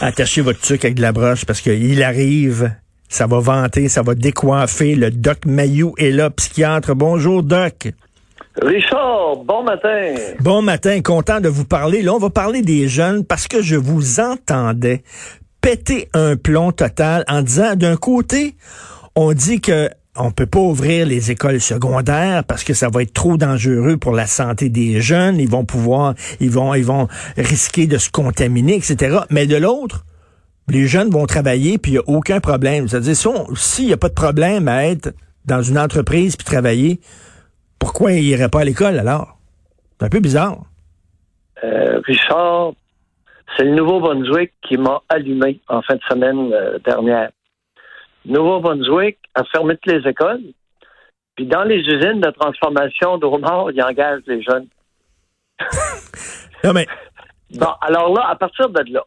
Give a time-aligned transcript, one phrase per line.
[0.00, 2.70] Attachez votre truc avec de la broche parce qu'il arrive,
[3.08, 4.96] ça va vanter, ça va décoiffer.
[4.96, 6.94] Le doc Mayou est là, psychiatre.
[6.94, 7.88] Bonjour, doc.
[8.60, 10.14] Richard, bon matin.
[10.40, 12.02] Bon matin, content de vous parler.
[12.02, 15.02] Là, on va parler des jeunes parce que je vous entendais
[15.62, 18.56] péter un plomb total en disant d'un côté,
[19.16, 23.12] on dit que on peut pas ouvrir les écoles secondaires parce que ça va être
[23.12, 25.40] trop dangereux pour la santé des jeunes.
[25.40, 29.18] Ils vont pouvoir, ils vont, ils vont risquer de se contaminer, etc.
[29.30, 30.04] Mais de l'autre,
[30.68, 32.88] les jeunes vont travailler puis il n'y a aucun problème.
[32.88, 33.16] C'est-à-dire,
[33.56, 35.12] s'il n'y a pas de problème à être
[35.46, 37.00] dans une entreprise puis travailler,
[37.78, 39.36] pourquoi ils n'iraient pas à l'école alors?
[39.98, 40.58] C'est un peu bizarre.
[41.62, 42.72] Euh, Richard,
[43.56, 47.30] c'est le Nouveau-Brunswick qui m'a allumé en fin de semaine euh, dernière.
[48.26, 50.42] Nouveau-Brunswick a fermé toutes les écoles.
[51.36, 54.66] Puis dans les usines de transformation d'eau-mort, ils engagent les jeunes.
[56.64, 56.86] non, mais.
[57.52, 59.02] Bon, alors là, à partir de là,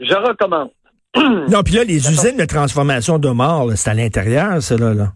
[0.00, 0.70] je recommande.
[1.16, 4.94] non, puis là, les usines de transformation de mort, c'est à l'intérieur, ça, là.
[4.94, 5.12] là.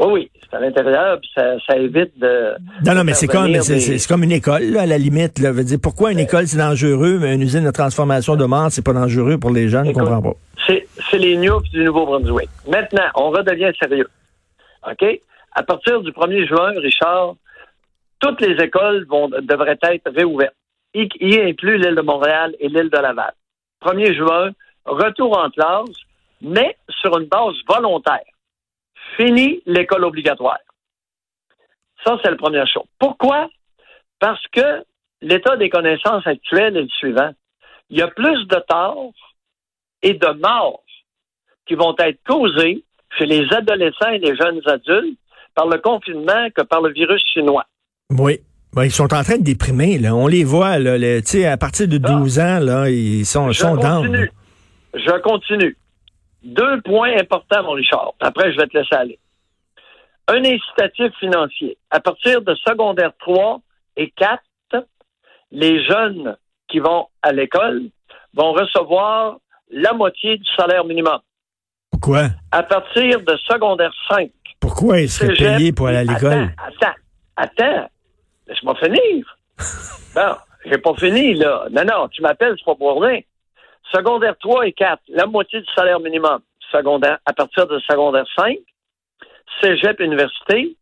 [0.00, 2.54] Oui, oui, c'est à l'intérieur, puis ça, ça, évite de.
[2.86, 5.38] Non, non, mais c'est comme, c'est, comme une école, là, à la limite.
[5.38, 5.52] Là.
[5.52, 8.94] Dire, pourquoi une école, c'est dangereux, mais une usine de transformation de mort, c'est pas
[8.94, 9.88] dangereux pour les jeunes?
[9.88, 10.32] Je comprends pas.
[10.66, 10.86] C'est,
[11.18, 12.48] les New du Nouveau-Brunswick.
[12.66, 14.08] Maintenant, on redevient sérieux.
[14.90, 15.04] OK?
[15.52, 17.34] À partir du 1er juin, Richard,
[18.20, 20.54] toutes les écoles vont, devraient être réouvertes,
[20.94, 23.32] y, y inclut l'île de Montréal et l'île de Laval.
[23.84, 24.50] 1er juin,
[24.86, 25.94] retour en classe,
[26.40, 28.20] mais sur une base volontaire.
[29.16, 30.58] Fini l'école obligatoire.
[32.04, 32.86] Ça, c'est la première chose.
[32.98, 33.48] Pourquoi?
[34.18, 34.84] Parce que
[35.20, 37.30] l'état des connaissances actuelles est le suivant.
[37.90, 39.12] Il y a plus de torts
[40.02, 40.82] et de morts
[41.66, 42.84] qui vont être causés
[43.18, 45.18] chez les adolescents et les jeunes adultes
[45.54, 47.64] par le confinement que par le virus chinois.
[48.10, 48.40] Oui.
[48.72, 50.14] Ben, ils sont en train de déprimer, là.
[50.14, 50.94] On les voit, là.
[50.94, 52.44] À partir de 12 ah.
[52.44, 54.30] ans, là, ils sont, Je sont continue.
[54.94, 55.76] Je continue.
[56.42, 58.14] Deux points importants, mon Richard.
[58.20, 59.18] Après, je vais te laisser aller.
[60.28, 61.76] Un incitatif financier.
[61.90, 63.60] À partir de secondaire 3
[63.96, 64.40] et 4,
[65.50, 66.36] les jeunes
[66.68, 67.82] qui vont à l'école
[68.34, 69.38] vont recevoir
[69.70, 71.18] la moitié du salaire minimum.
[71.90, 72.28] Pourquoi?
[72.52, 74.30] À partir de secondaire 5.
[74.60, 76.50] Pourquoi ils seraient payés pour aller à l'école?
[76.56, 76.94] Attends,
[77.36, 77.90] attends, attends.
[78.46, 79.38] Laisse-moi finir.
[80.14, 80.34] bon,
[80.64, 81.66] j'ai pas fini, là.
[81.70, 83.20] Non, non, tu m'appelles, c'est pas pour rien.
[83.92, 86.40] Secondaire 3 et 4, la moitié du salaire minimum.
[86.70, 88.58] Secondaire, à partir de secondaire 5,
[89.60, 90.76] cégep université,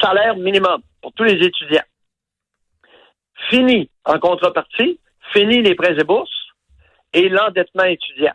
[0.00, 1.82] salaire minimum pour tous les étudiants.
[3.48, 5.00] Fini en contrepartie,
[5.32, 6.30] fini les prêts et bourses
[7.12, 8.34] et l'endettement étudiant.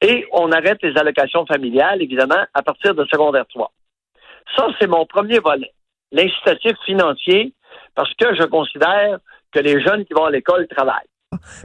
[0.00, 3.72] Et on arrête les allocations familiales, évidemment, à partir de secondaire 3.
[4.56, 5.72] Ça, c'est mon premier volet,
[6.12, 7.52] l'incitatif financier,
[7.94, 9.18] parce que je considère
[9.52, 11.08] que les jeunes qui vont à l'école travaillent.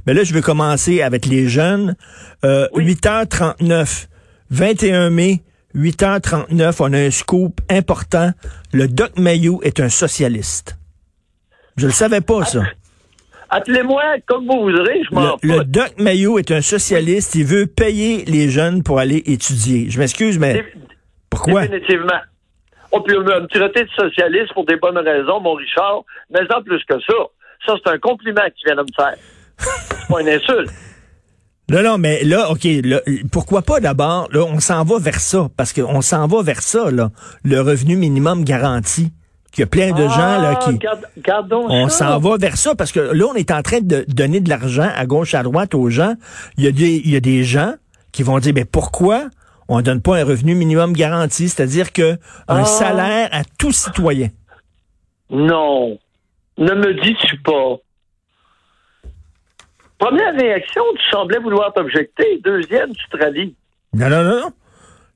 [0.05, 1.95] Mais là, je vais commencer avec les jeunes.
[2.43, 2.93] Euh, oui.
[2.93, 4.07] 8h39,
[4.49, 5.41] 21 mai,
[5.75, 8.31] 8h39, on a un scoop important.
[8.73, 10.77] Le Doc Mayou est un socialiste.
[11.77, 12.63] Je le savais pas, ça.
[13.49, 17.35] Appelez-moi comme vous voudrez, je m'en Le, le Doc Mayou est un socialiste.
[17.35, 19.89] Il veut payer les jeunes pour aller étudier.
[19.89, 20.65] Je m'excuse, mais Dé
[21.29, 21.67] pourquoi?
[21.67, 22.19] Définitivement.
[22.93, 26.83] On peut me traiter de socialiste pour des bonnes raisons, mon Richard, mais en plus
[26.85, 27.13] que ça.
[27.65, 29.15] Ça, c'est un compliment que tu viens de me faire.
[29.61, 30.71] C'est pas une insulte.
[31.69, 32.99] Non, non, mais là, OK, là,
[33.31, 36.91] pourquoi pas d'abord, là, on s'en va vers ça, parce qu'on s'en va vers ça,
[36.91, 37.11] là,
[37.43, 39.11] le revenu minimum garanti.
[39.53, 40.77] Qu'il y a plein de ah, gens là qui.
[40.77, 44.05] Garde, gardons on s'en va vers ça parce que là, on est en train de
[44.07, 46.13] donner de l'argent à gauche, à droite aux gens.
[46.57, 47.73] Il y a des, il y a des gens
[48.13, 49.25] qui vont dire, mais pourquoi
[49.67, 52.13] on donne pas un revenu minimum garanti, c'est-à-dire que
[52.47, 52.65] un Ah.
[52.65, 54.29] salaire à tout citoyen.
[55.29, 55.97] Non.
[56.57, 57.75] Ne me dis-tu pas.
[60.01, 62.41] Première réaction, tu semblais vouloir t'objecter.
[62.43, 63.53] Deuxième, tu te rallies.
[63.93, 64.51] Non, non, non, non.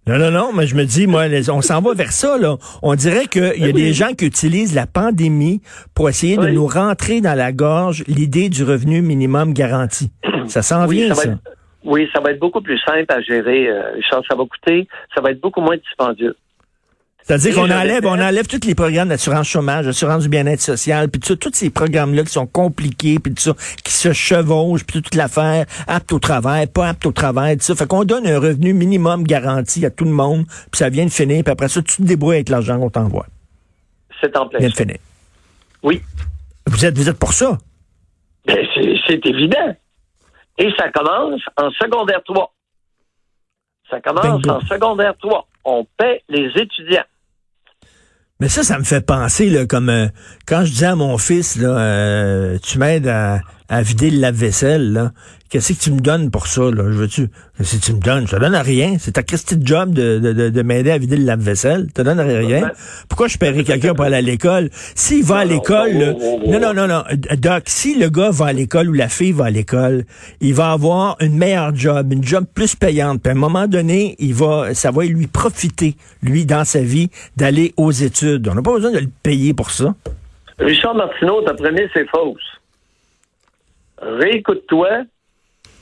[0.08, 2.58] Non, non, non, mais je me dis, moi, les- on s'en va vers ça, là.
[2.84, 3.74] On dirait qu'il y a Oui.
[3.74, 5.62] des gens qui utilisent la pandémie
[5.96, 10.12] pour essayer de nous rentrer dans la gorge l'idée du revenu minimum garanti.
[10.48, 11.28] Ça s'en Oui, vient, ça ça.
[11.30, 11.42] va être-
[11.86, 14.22] Oui, ça va être beaucoup plus simple à gérer, euh, Richard.
[14.30, 16.36] Ça va coûter, ça va être beaucoup moins dispendieux.
[17.26, 21.20] C'est-à-dire qu'on enlève, on enlève tous les programmes d'assurance chômage, d'assurance du bien-être social, puis
[21.20, 25.02] tout ça, tous ces programmes-là qui sont compliqués, puis tout ça, qui se chevauchent, puis
[25.02, 27.74] toute l'affaire, apte au travail, pas apte au travail, tout ça.
[27.74, 31.10] Fait qu'on donne un revenu minimum garanti à tout le monde, puis ça vient de
[31.10, 33.26] finir, puis après ça, tu te débrouilles avec l'argent qu'on t'envoie.
[34.22, 34.98] C'est en plein Vient de finir.
[35.82, 36.04] Oui.
[36.68, 37.58] Vous êtes, vous êtes pour ça?
[38.46, 39.76] Ben, c'est c'est évident.
[40.60, 42.54] Et ça commence en secondaire 3.
[43.90, 44.50] Ça commence Bingo.
[44.50, 45.48] en secondaire 3.
[45.66, 47.04] On paie les étudiants.
[48.42, 50.08] Mais ça, ça me fait penser, là, comme euh,
[50.46, 53.40] quand je disais à mon fils, là, euh, tu m'aides à,
[53.70, 55.12] à vider le lave-vaisselle, là.
[55.50, 56.84] Qu'est-ce que tu me donnes pour ça, là?
[56.88, 57.30] Je veux-tu?
[57.58, 58.28] Qu'est-ce que tu me donnes?
[58.28, 58.98] Je te donne rien.
[59.00, 61.86] C'est ta Christie de job de, de, de, de m'aider à vider le lave-vaisselle.
[61.88, 62.64] Je te donne rien.
[62.64, 62.72] Ouais.
[63.08, 64.70] Pourquoi je paierais quelqu'un pour aller à l'école?
[64.74, 65.94] S'il va à l'école,
[66.48, 67.04] non, non, non, non.
[67.38, 70.04] Doc, si le gars va à l'école ou la fille va à l'école,
[70.42, 73.22] il va avoir une meilleure job, une job plus payante.
[73.22, 77.10] Puis à un moment donné, il va, ça va lui profiter, lui, dans sa vie,
[77.38, 78.48] d'aller aux études.
[78.50, 79.96] On n'a pas besoin de le payer pour ça.
[80.60, 82.42] Richard Martineau, ta première, c'est fausse.
[83.98, 85.04] Réécoute-toi,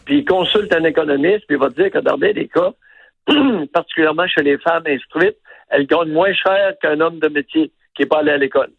[0.06, 2.72] puis consulte un économiste, puis il va te dire que dans bien des cas,
[3.74, 5.38] particulièrement chez les femmes instruites,
[5.70, 8.72] elles gagnent moins cher qu'un homme de métier qui n'est pas allé à l'école.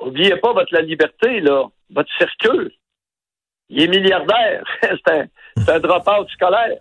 [0.00, 2.78] Oubliez pas votre la liberté, là, votre circuit.
[3.68, 4.64] Il est milliardaire.
[4.82, 5.26] c'est un,
[5.68, 6.80] un drop-out scolaire.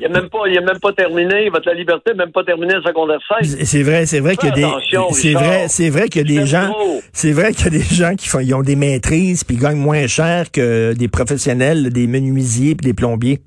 [0.00, 2.74] Il n'a même pas, il a même pas terminé, votre la liberté, même pas terminé
[2.74, 3.44] le secondaire 5.
[3.44, 4.66] C'est vrai, c'est vrai qu'il y a des,
[5.12, 6.72] c'est vrai, c'est vrai qu'il y a des gens,
[7.12, 9.60] c'est vrai qu'il y a des gens qui font, ils ont des maîtrises puis ils
[9.60, 13.40] gagnent moins cher que des professionnels, des menuisiers puis des plombiers,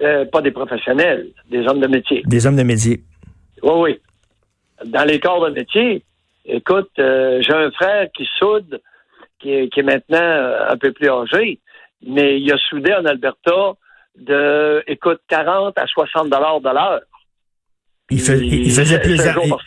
[0.00, 2.22] Euh, pas des professionnels, des hommes de métier.
[2.26, 3.00] des hommes de métier.
[3.62, 4.00] Oui, oui.
[4.84, 6.02] Dans les corps de métier,
[6.44, 8.80] écoute, euh, j'ai un frère qui soude,
[9.40, 11.58] qui est, qui est maintenant euh, un peu plus âgé,
[12.06, 13.74] mais il a soudé en Alberta
[14.18, 17.00] de, écoute, 40 à 60 dollars de l'heure.
[18.10, 19.18] Il, fais- il- il Il- faisait plus,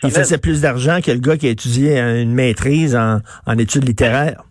[0.02, 3.86] il, faisait plus d'argent que le gars qui a étudié une maîtrise en, en études
[3.86, 4.42] littéraires.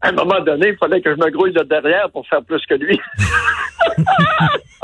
[0.00, 2.64] À un moment donné, il fallait que je me grouille de derrière pour faire plus
[2.66, 2.98] que lui.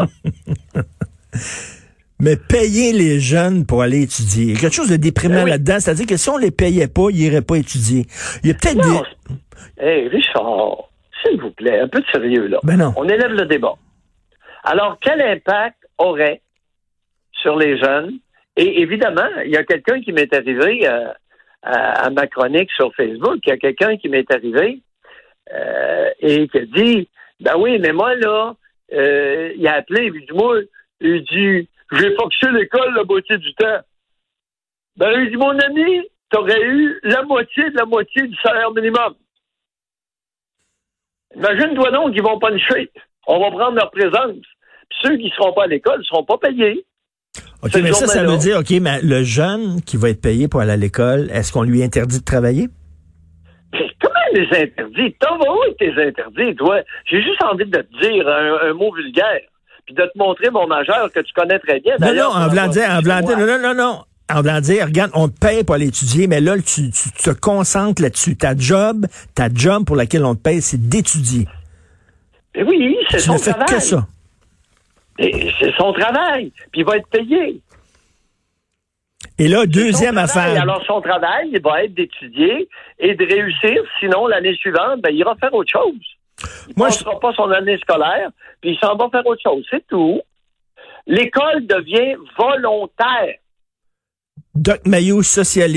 [2.18, 5.44] Mais payer les jeunes pour aller étudier, il y a quelque chose de déprimant Ben
[5.44, 5.50] oui.
[5.50, 5.76] là-dedans.
[5.80, 8.06] C'est-à-dire que si on les payait pas, ils iraient pas étudier.
[8.42, 10.88] Il y a peut-être des, Hey, Richard,
[11.22, 12.58] s'il vous plaît, un peu de sérieux, là.
[12.62, 12.94] ben non.
[12.96, 13.74] On élève le débat.
[14.68, 16.42] Alors, quel impact aurait
[17.30, 18.18] sur les jeunes?
[18.56, 21.12] Et évidemment, il y a quelqu'un qui m'est arrivé euh,
[21.62, 24.80] à, ma chronique sur Facebook, il y a quelqu'un qui m'est arrivé
[25.52, 27.08] euh, et qui a dit,
[27.38, 28.56] ben oui, mais moi, là,
[28.92, 30.58] euh, il a appelé, il dit, moi,
[31.00, 33.80] il dit, l'école la moitié du temps.
[34.96, 39.14] Ben, il dit, mon ami, t'aurais eu la moitié de la moitié du salaire minimum.
[41.36, 42.90] Imagine-toi donc qu'ils vont puncher.
[43.28, 44.44] On va prendre leur présence.
[44.90, 46.84] Puis ceux qui ne seront pas à l'école ne seront pas payés.
[47.62, 50.48] OK, cette mais ça, ça veut dire, OK, mais le jeune qui va être payé
[50.48, 52.68] pour aller à l'école, est-ce qu'on lui interdit de travailler?
[53.72, 55.14] Mais comment les interdits?
[55.20, 56.80] T'en vas où avec tes interdits, toi?
[57.10, 59.40] J'ai juste envie de te dire un, un mot vulgaire.
[59.84, 61.94] Puis de te montrer mon majeur que tu connais très bien.
[62.00, 63.98] Non, non, en voulant dire, en voulant dire, non, non, non, non.
[64.28, 67.30] En voulant dire, regarde, on te paye pour aller étudier, mais là, tu, tu te
[67.30, 68.36] concentres là-dessus.
[68.36, 69.06] Ta job,
[69.36, 71.46] ta job pour laquelle on te paye, c'est d'étudier.
[72.56, 73.66] Mais oui, c'est Tu son ne fais travail.
[73.76, 74.06] que ça.
[75.18, 76.52] C'est son travail.
[76.72, 77.60] Puis il va être payé.
[79.38, 80.60] Et là, deuxième affaire.
[80.60, 82.68] Alors, son travail, il va être d'étudier
[82.98, 83.82] et de réussir.
[84.00, 85.94] Sinon, l'année suivante, ben, il ira faire autre chose.
[86.68, 88.30] Il ne passera pas son année scolaire,
[88.60, 89.64] puis il s'en va faire autre chose.
[89.70, 90.20] C'est tout.
[91.06, 93.36] L'école devient volontaire.
[94.54, 95.74] Doc Mayo, socialiste.